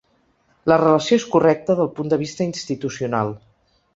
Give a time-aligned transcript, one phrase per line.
[0.71, 3.31] La relació és correcta del punt de vista institucional.